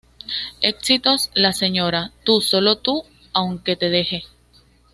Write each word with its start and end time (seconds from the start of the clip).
Éxitos: 0.63 1.29
La 1.35 1.53
señora, 1.53 2.11
Tu 2.23 2.41
solo 2.41 2.79
tu, 2.79 3.03
Aunque 3.33 3.75
te 3.75 3.91
deje. 3.91 4.23